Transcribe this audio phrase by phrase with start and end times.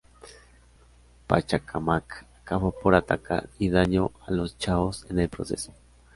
[1.27, 5.73] Pachacamac acabó por atacar, y dañó a los chaos en el proceso.